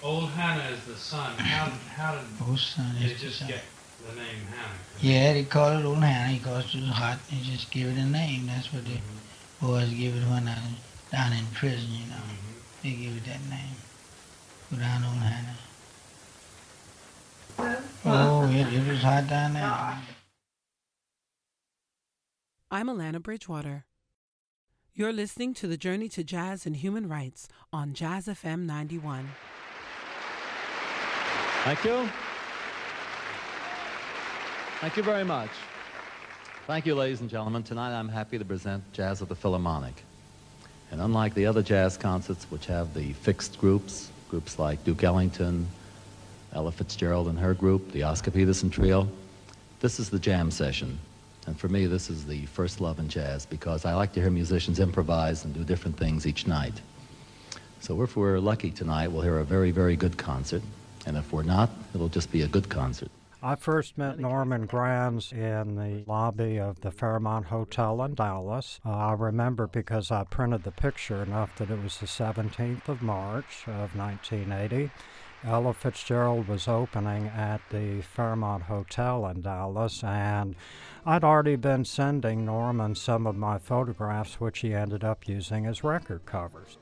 [0.02, 1.32] Old Hannah is the sun.
[1.38, 1.66] How,
[1.96, 3.48] how did Old sun they is the just sun.
[3.48, 3.62] get
[4.06, 4.78] the name Hannah?
[5.00, 7.18] Yeah, they call it Old Hannah because it was hot.
[7.30, 8.46] They just give it a name.
[8.46, 9.66] That's what the Mm-hmm.
[9.66, 10.78] boys give it when I was
[11.10, 12.24] down in prison, you know.
[12.82, 13.76] They give it that name.
[14.70, 15.58] Go down Old Hannah.
[18.04, 19.72] Oh, it, it was hot down there.
[22.74, 23.84] I'm Alana Bridgewater.
[24.94, 29.28] You're listening to the Journey to Jazz and Human Rights on Jazz FM 91.
[31.64, 32.08] Thank you.
[34.80, 35.50] Thank you very much.
[36.66, 37.62] Thank you, ladies and gentlemen.
[37.62, 40.02] Tonight I'm happy to present Jazz at the Philharmonic.
[40.90, 45.66] And unlike the other jazz concerts, which have the fixed groups, groups like Duke Ellington,
[46.54, 49.08] Ella Fitzgerald and her group, the Oscar Peterson Trio,
[49.80, 50.98] this is the jam session.
[51.46, 54.30] And for me, this is the first love in jazz because I like to hear
[54.30, 56.80] musicians improvise and do different things each night.
[57.80, 60.62] So if we're lucky tonight, we'll hear a very, very good concert.
[61.04, 63.10] And if we're not, it'll just be a good concert.
[63.44, 68.78] I first met Norman Granz in the lobby of the Fairmont Hotel in Dallas.
[68.86, 73.02] Uh, I remember because I printed the picture enough that it was the 17th of
[73.02, 74.92] March of 1980.
[75.44, 80.54] Ella Fitzgerald was opening at the Fairmont Hotel in Dallas, and
[81.04, 85.82] I'd already been sending Norman some of my photographs, which he ended up using as
[85.82, 86.78] record covers.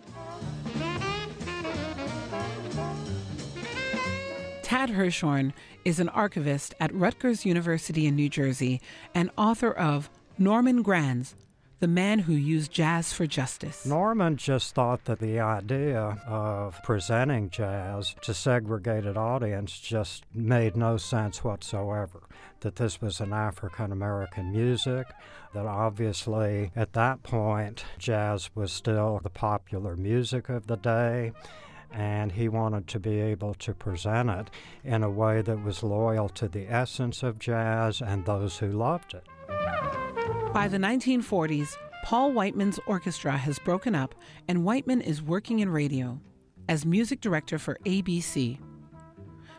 [4.62, 5.54] Tad Hershorn
[5.84, 8.80] is an archivist at Rutgers University in New Jersey
[9.14, 11.34] and author of Norman Granz,
[11.80, 13.86] The Man Who Used Jazz for Justice.
[13.86, 20.98] Norman just thought that the idea of presenting jazz to segregated audience just made no
[20.98, 22.20] sense whatsoever.
[22.60, 25.06] That this was an African American music,
[25.54, 31.32] that obviously at that point jazz was still the popular music of the day,
[31.90, 34.50] and he wanted to be able to present it
[34.84, 39.14] in a way that was loyal to the essence of jazz and those who loved
[39.14, 40.09] it.
[40.52, 44.16] By the 1940s, Paul Whiteman's orchestra has broken up,
[44.48, 46.20] and Whiteman is working in radio
[46.68, 48.58] as music director for ABC.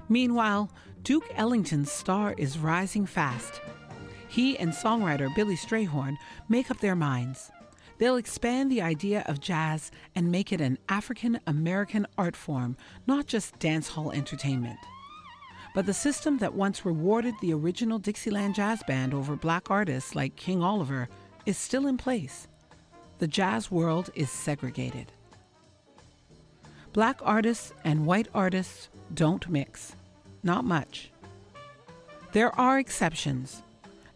[0.10, 0.70] Meanwhile,
[1.04, 3.62] Duke Ellington's star is rising fast.
[4.28, 6.18] He and songwriter Billy Strayhorn
[6.50, 7.52] make up their minds.
[7.98, 12.76] They'll expand the idea of jazz and make it an African American art form,
[13.08, 14.80] not just dance hall entertainment.
[15.74, 20.36] But the system that once rewarded the original Dixieland Jazz Band over black artists like
[20.36, 21.08] King Oliver
[21.46, 22.48] is still in place.
[23.20, 25.12] The jazz world is segregated.
[26.94, 29.96] Black artists and white artists don't mix.
[30.44, 31.12] Not much.
[32.34, 33.64] There are exceptions.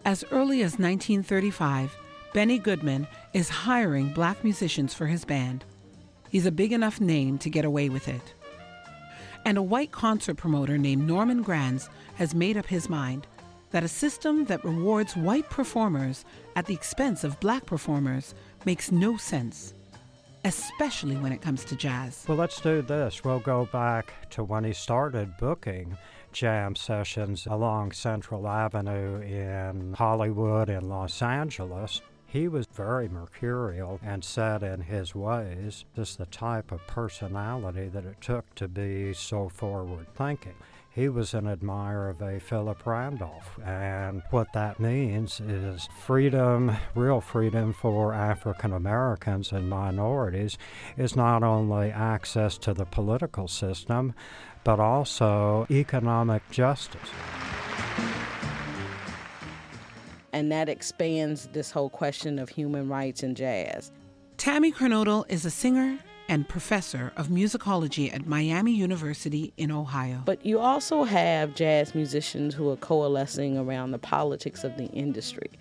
[0.03, 1.95] As early as 1935,
[2.33, 5.63] Benny Goodman is hiring black musicians for his band.
[6.29, 8.34] He's a big enough name to get away with it.
[9.45, 13.27] And a white concert promoter named Norman Granz has made up his mind
[13.71, 16.25] that a system that rewards white performers
[16.55, 18.33] at the expense of black performers
[18.65, 19.73] makes no sense.
[20.45, 22.23] especially when it comes to jazz.
[22.27, 23.23] Well, let's do this.
[23.23, 25.97] We'll go back to when he started booking
[26.31, 32.01] jam sessions along Central Avenue in Hollywood and Los Angeles.
[32.27, 38.05] He was very mercurial and set in his ways, just the type of personality that
[38.05, 40.55] it took to be so forward thinking.
[40.95, 42.39] He was an admirer of A.
[42.39, 50.57] Philip Randolph, and what that means is freedom, real freedom for African Americans and minorities,
[50.95, 54.13] is not only access to the political system,
[54.63, 57.09] but also economic justice.
[60.35, 63.93] And that expands this whole question of human rights in jazz.
[64.35, 70.23] Tammy Kernodle is a singer and professor of musicology at Miami University in Ohio.
[70.25, 75.51] But you also have jazz musicians who are coalescing around the politics of the industry.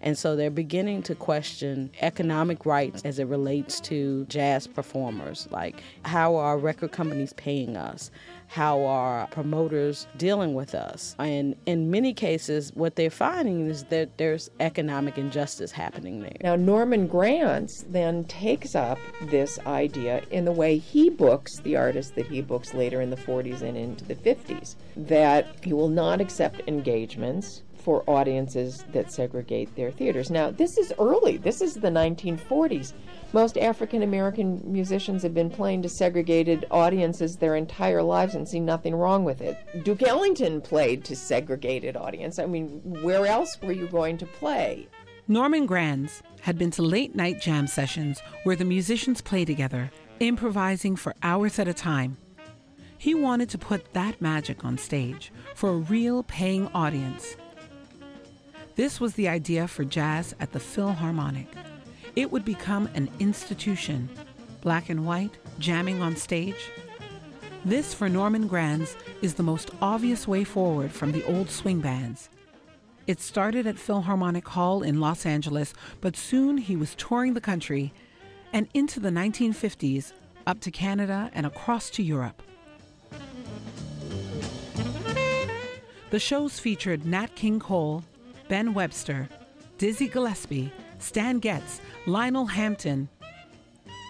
[0.00, 5.46] And so they're beginning to question economic rights as it relates to jazz performers.
[5.52, 8.10] Like, how are record companies paying us?
[8.48, 11.16] How are promoters dealing with us?
[11.18, 16.36] And in many cases, what they're finding is that there's economic injustice happening there.
[16.42, 22.12] Now, Norman Granz then takes up this idea in the way he books the artists
[22.12, 26.20] that he books later in the 40s and into the 50s that he will not
[26.20, 30.30] accept engagements for audiences that segregate their theaters.
[30.30, 32.94] Now, this is early, this is the 1940s.
[33.34, 38.60] Most African American musicians have been playing to segregated audiences their entire lives and see
[38.60, 39.58] nothing wrong with it.
[39.84, 42.38] Duke Ellington played to segregated audience.
[42.38, 44.88] I mean, where else were you going to play?
[45.28, 50.96] Norman Granz had been to late night jam sessions where the musicians play together, improvising
[50.96, 52.16] for hours at a time.
[52.96, 57.36] He wanted to put that magic on stage for a real paying audience.
[58.76, 61.46] This was the idea for jazz at the Philharmonic.
[62.16, 64.08] It would become an institution,
[64.62, 66.70] black and white, jamming on stage.
[67.64, 72.28] This, for Norman Granz, is the most obvious way forward from the old swing bands.
[73.06, 77.92] It started at Philharmonic Hall in Los Angeles, but soon he was touring the country
[78.52, 80.12] and into the 1950s
[80.48, 82.42] up to Canada and across to Europe.
[86.10, 88.04] The shows featured Nat King Cole,
[88.48, 89.28] Ben Webster,
[89.78, 93.08] Dizzy Gillespie, Stan Getz, Lionel Hampton.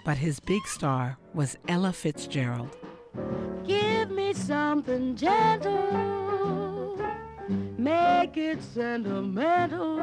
[0.03, 2.75] But his big star was Ella Fitzgerald.
[3.65, 6.99] Give me something gentle,
[7.77, 9.95] make it sentimental.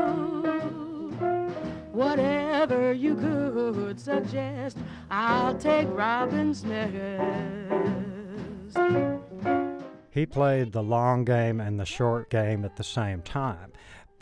[1.93, 4.79] Whatever you could suggest,
[5.11, 6.93] I'll take Robin's nest.
[10.11, 13.73] He played the long game and the short game at the same time.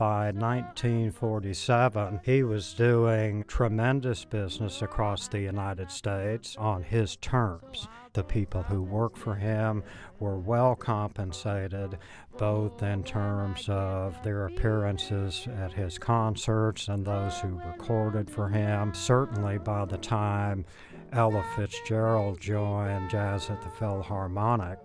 [0.01, 7.87] By 1947, he was doing tremendous business across the United States on his terms.
[8.15, 9.83] The people who worked for him
[10.19, 11.99] were well compensated,
[12.39, 18.95] both in terms of their appearances at his concerts and those who recorded for him.
[18.95, 20.65] Certainly, by the time
[21.13, 24.79] Ella Fitzgerald joined Jazz at the Philharmonic,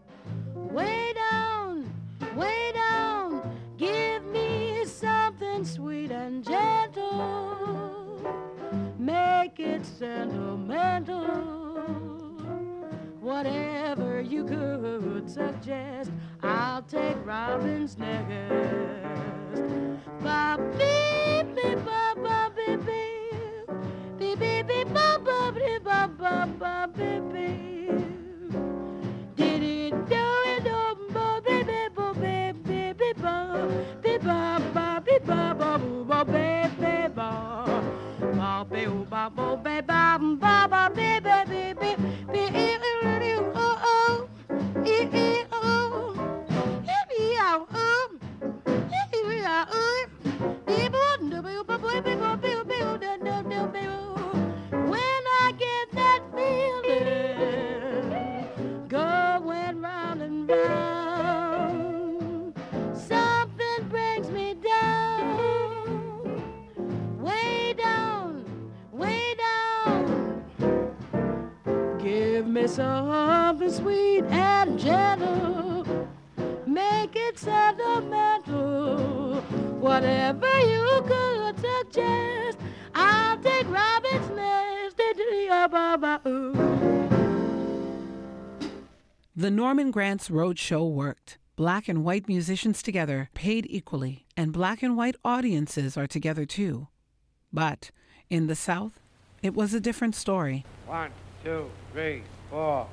[0.55, 1.64] Way down,
[6.05, 8.21] sweet and gentle.
[8.99, 11.23] Make it sentimental.
[13.21, 16.11] Whatever you could suggest,
[16.43, 18.27] I'll take Robin's nest.
[20.21, 23.67] Ba beep beep ba ba beep beep.
[24.19, 26.09] Beep beep beep ba ba beep ba
[26.59, 27.74] ba beep beep.
[36.32, 37.32] Baby ba.
[38.38, 42.49] Ba be oo ba bo be ba ba ba be be be be be ee
[42.63, 42.76] ee
[43.30, 44.15] ee oh oh
[44.86, 46.15] ee ee oh
[46.88, 48.07] ee ee oh oh
[48.97, 49.99] ee ee oh oh
[50.76, 53.94] ee bo do be ba bo be bo be be do do do be when
[72.66, 75.86] Give me something sweet and gentle,
[76.66, 79.36] make it sentimental.
[79.80, 82.57] Whatever you could suggest,
[82.95, 84.99] I'll take Robin's nest.
[89.36, 91.38] The Norman Granz Road Show worked.
[91.55, 96.88] Black and white musicians together, paid equally, and black and white audiences are together too.
[97.53, 97.91] But
[98.28, 98.99] in the South,
[99.43, 100.66] it was a different story.
[100.88, 101.11] One,
[101.43, 102.24] two, three,
[102.55, 102.87] four.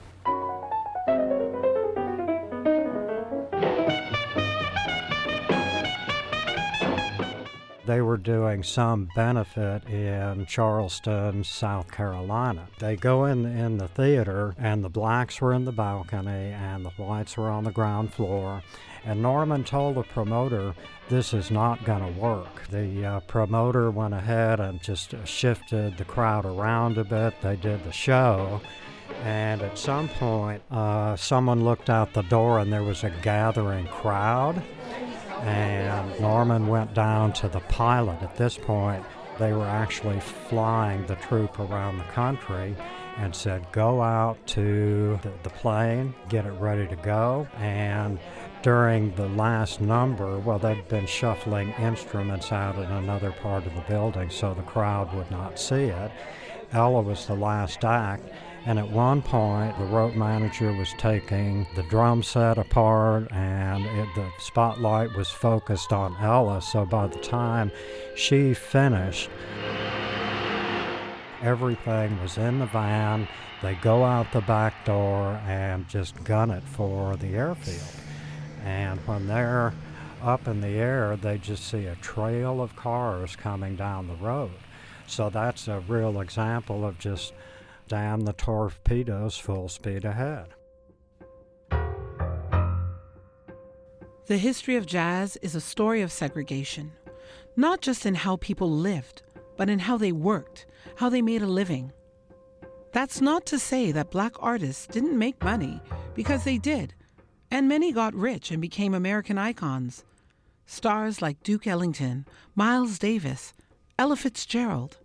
[7.85, 12.69] They were doing some benefit in Charleston, South Carolina.
[12.79, 16.91] They go in in the theater, and the blacks were in the balcony, and the
[16.91, 18.63] whites were on the ground floor.
[19.05, 20.75] And Norman told the promoter,
[21.09, 22.69] This is not going to work.
[22.71, 27.35] The uh, promoter went ahead and just shifted the crowd around a bit.
[27.43, 28.61] They did the show.
[29.25, 33.87] And at some point, uh, someone looked out the door and there was a gathering
[33.87, 34.63] crowd.
[35.43, 38.23] And Norman went down to the pilot.
[38.23, 39.05] At this point,
[39.39, 42.77] they were actually flying the troupe around the country
[43.19, 47.49] and said, Go out to the, the plane, get it ready to go.
[47.59, 48.19] And
[48.63, 53.81] during the last number, well, they'd been shuffling instruments out in another part of the
[53.83, 56.13] building so the crowd would not see it.
[56.73, 58.25] Ella was the last act.
[58.65, 64.09] And at one point, the rope manager was taking the drum set apart, and it,
[64.15, 66.63] the spotlight was focused on Ella.
[66.63, 67.73] So by the time
[68.15, 69.31] she finished,
[71.43, 73.27] everything was in the van.
[73.63, 77.83] They go out the back door and just gun it for the airfield.
[78.65, 79.75] And when they're
[80.23, 84.53] up in the air, they just see a trail of cars coming down the road.
[85.09, 87.33] So that's a real example of just
[87.89, 90.49] damn the torpedoes full speed ahead.
[94.27, 96.93] The history of jazz is a story of segregation,
[97.57, 99.23] not just in how people lived,
[99.57, 100.67] but in how they worked,
[100.97, 101.93] how they made a living.
[102.93, 105.81] That's not to say that black artists didn't make money,
[106.15, 106.95] because they did,
[107.51, 110.05] and many got rich and became American icons.
[110.67, 112.25] Stars like Duke Ellington,
[112.55, 113.53] Miles Davis,
[113.99, 114.99] Ella Fitzgerald.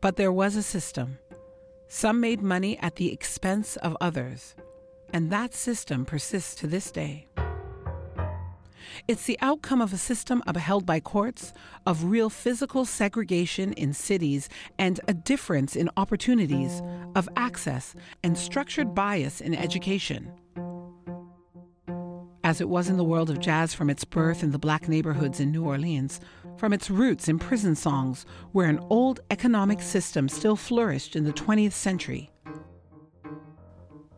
[0.00, 1.18] But there was a system.
[1.94, 4.56] Some made money at the expense of others,
[5.12, 7.28] and that system persists to this day.
[9.06, 11.52] It's the outcome of a system upheld by courts,
[11.84, 16.80] of real physical segregation in cities, and a difference in opportunities,
[17.14, 20.32] of access, and structured bias in education.
[22.42, 25.40] As it was in the world of jazz from its birth in the black neighborhoods
[25.40, 26.20] in New Orleans,
[26.62, 31.32] from its roots in prison songs, where an old economic system still flourished in the
[31.32, 32.30] 20th century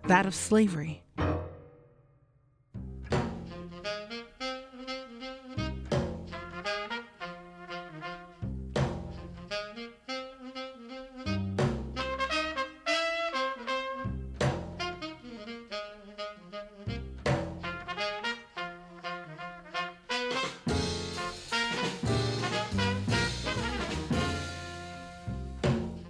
[0.09, 1.03] that of slavery.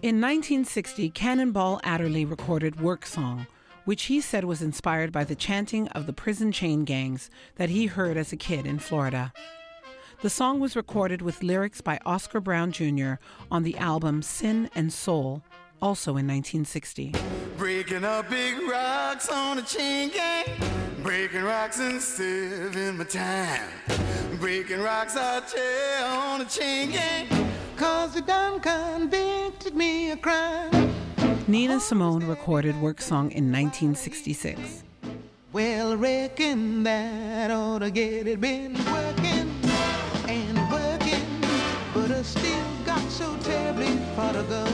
[0.04, 3.46] In 1960, Cannonball Adderley recorded Work Song,
[3.86, 7.86] which he said was inspired by the chanting of the prison chain gangs that he
[7.86, 9.32] heard as a kid in Florida.
[10.20, 13.14] The song was recorded with lyrics by Oscar Brown Jr.
[13.50, 15.42] on the album Sin and Soul,
[15.80, 17.14] also in 1960.
[17.56, 20.44] Breaking up big rocks on a chain gang.
[21.02, 23.70] Breaking rocks and saving my time.
[24.38, 27.26] Breaking rocks I tell on a chain gang.
[27.78, 29.08] Cause they done crime.
[31.46, 34.84] Nina Simone recorded Work Song in 1966.
[35.54, 38.42] Well, I reckon that ought to get it.
[38.42, 39.50] Been working
[40.28, 41.24] and working,
[41.94, 44.66] but I still got so terribly far to go.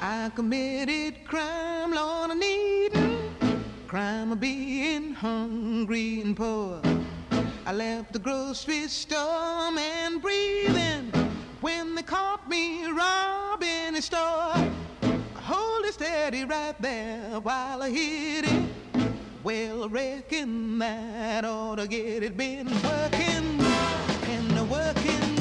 [0.00, 6.80] I committed crime, Lord, I needin' crime of being hungry and poor.
[7.66, 11.12] I left the grocery store and breathing
[11.62, 14.52] when they caught me robbing a store.
[15.36, 18.68] Hold it steady right there while I hit it.
[19.44, 22.36] Well, reckon that ought to get it.
[22.36, 23.60] Been working
[24.34, 25.36] and working,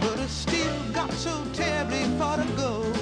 [0.00, 2.92] but I still got so terribly far to go.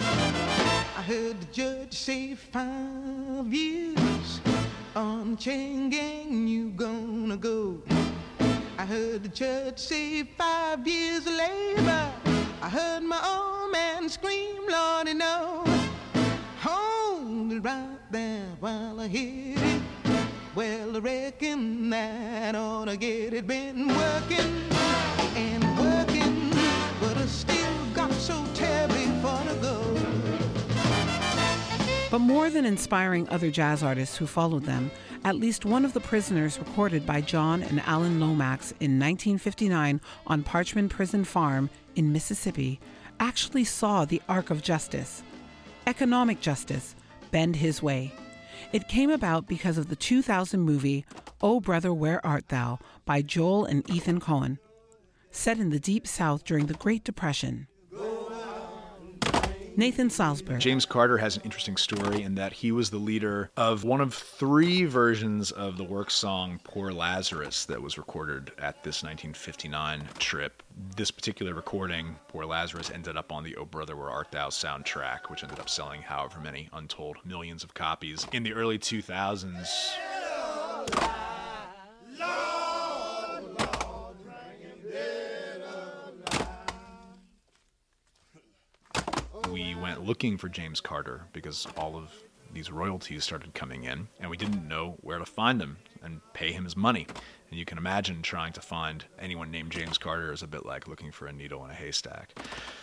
[0.00, 4.40] I heard the judge say five years
[4.96, 7.80] on chain gang you gonna go.
[8.82, 12.12] I heard the judge say five years of labor.
[12.60, 15.62] I heard my old man scream, Lordy, no.
[16.58, 19.82] Hold it right there while I hit it.
[20.56, 23.46] Well, I reckon that ought to get it.
[23.46, 24.52] Been working
[25.36, 26.50] and working,
[27.00, 29.96] but I still got so terribly far to go.
[32.10, 34.90] But more than inspiring other jazz artists who followed them,
[35.24, 40.42] at least one of the prisoners recorded by John and Alan Lomax in 1959 on
[40.42, 42.80] Parchman Prison Farm in Mississippi
[43.20, 45.22] actually saw the arc of justice,
[45.86, 46.96] economic justice,
[47.30, 48.12] bend his way.
[48.72, 51.04] It came about because of the 2000 movie
[51.40, 54.58] Oh Brother, Where Art Thou by Joel and Ethan Coen,
[55.30, 57.68] set in the Deep South during the Great Depression.
[59.76, 60.60] Nathan Salsburg.
[60.60, 64.14] James Carter has an interesting story in that he was the leader of one of
[64.14, 70.62] three versions of the work song Poor Lazarus that was recorded at this 1959 trip.
[70.96, 75.30] This particular recording, Poor Lazarus, ended up on the Oh Brother Where Art Thou soundtrack,
[75.30, 78.26] which ended up selling however many untold millions of copies.
[78.32, 79.68] In the early 2000s,
[89.52, 92.10] we went looking for James Carter because all of
[92.54, 96.52] these royalties started coming in, and we didn't know where to find him and pay
[96.52, 97.06] him his money.
[97.50, 100.88] And you can imagine trying to find anyone named James Carter is a bit like
[100.88, 102.38] looking for a needle in a haystack.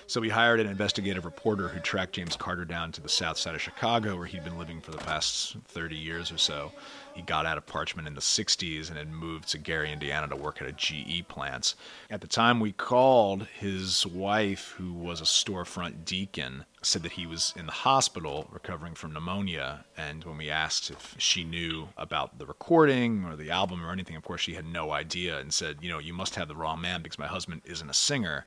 [0.05, 3.55] So we hired an investigative reporter who tracked James Carter down to the south side
[3.55, 6.72] of Chicago, where he'd been living for the past 30 years or so.
[7.20, 10.38] He got out of Parchman in the 60s and had moved to Gary, Indiana to
[10.38, 11.76] work at a GE plant.
[12.09, 17.26] At the time we called, his wife, who was a storefront deacon, said that he
[17.26, 19.84] was in the hospital recovering from pneumonia.
[19.97, 24.15] And when we asked if she knew about the recording or the album or anything,
[24.15, 26.80] of course, she had no idea and said, You know, you must have the wrong
[26.80, 28.45] man because my husband isn't a singer.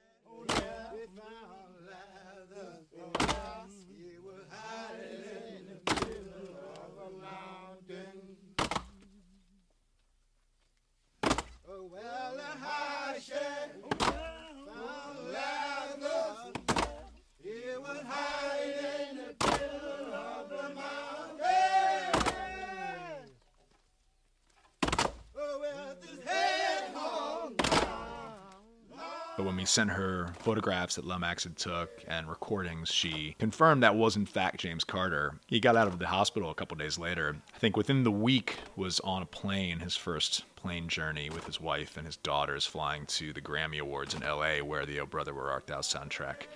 [29.36, 33.96] But when we sent her photographs that Lomax had took and recordings, she confirmed that
[33.96, 35.38] was in fact James Carter.
[35.46, 37.36] He got out of the hospital a couple days later.
[37.54, 41.60] I think within the week was on a plane, his first plane journey with his
[41.60, 45.34] wife and his daughters flying to the Grammy Awards in LA where the Oh Brother
[45.34, 46.46] Where Art Thou soundtrack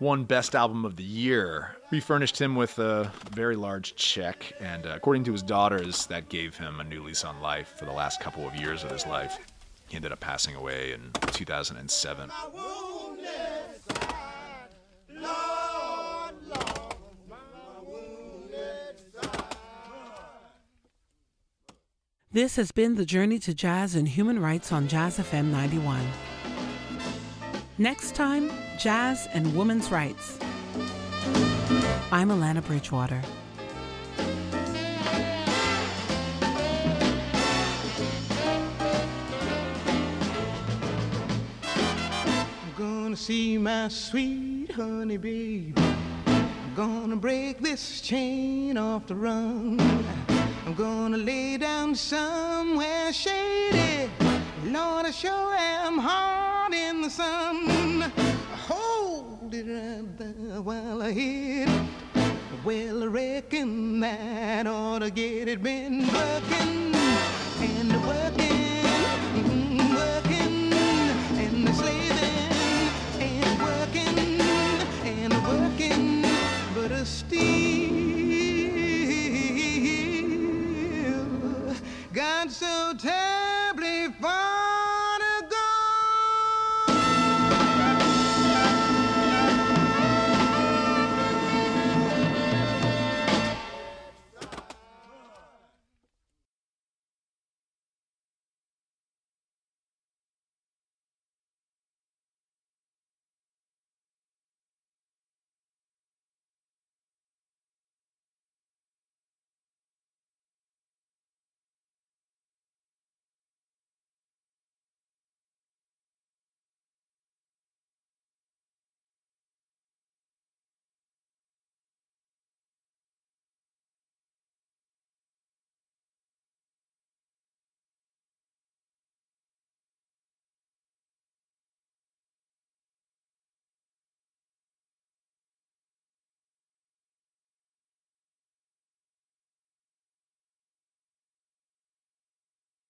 [0.00, 1.76] won Best Album of the Year.
[1.92, 6.28] We furnished him with a very large check, and uh, according to his daughters, that
[6.28, 9.06] gave him a new lease on life for the last couple of years of his
[9.06, 9.38] life.
[9.92, 12.30] He ended up passing away in 2007.
[22.32, 26.00] This has been the journey to jazz and human rights on Jazz FM 91.
[27.76, 30.38] Next time, jazz and women's rights.
[32.10, 33.20] I'm Alana Bridgewater.
[43.12, 45.74] Gonna see my sweet honey baby.
[46.26, 49.78] I'm gonna break this chain off the run.
[50.64, 54.08] I'm gonna lay down somewhere shady.
[54.64, 58.10] Lord, I sure am hard in the sun.
[58.66, 62.64] Hold it right there while I hit it.
[62.64, 66.94] Well, I reckon that ought to get it been working
[67.60, 68.41] and working,